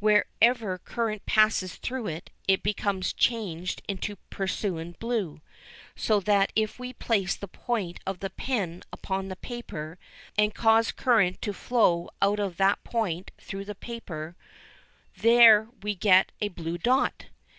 Wherever 0.00 0.78
current 0.78 1.26
passes 1.26 1.76
through 1.76 2.06
it, 2.06 2.30
it 2.48 2.62
becomes 2.62 3.12
changed 3.12 3.82
into 3.86 4.16
Prussian 4.30 4.96
blue, 4.98 5.42
so 5.94 6.20
that 6.20 6.54
if 6.56 6.78
we 6.78 6.94
place 6.94 7.36
the 7.36 7.48
point 7.48 8.00
of 8.06 8.24
a 8.24 8.30
pen 8.30 8.82
upon 8.94 9.28
the 9.28 9.36
paper, 9.36 9.98
and 10.38 10.54
cause 10.54 10.90
current 10.90 11.42
to 11.42 11.52
flow 11.52 12.08
out 12.22 12.40
of 12.40 12.56
that 12.56 12.82
point 12.82 13.30
through 13.36 13.66
the 13.66 13.74
paper, 13.74 14.36
there 15.18 15.68
we 15.82 15.94
get 15.94 16.32
a 16.40 16.48
blue 16.48 16.78
dot. 16.78 17.26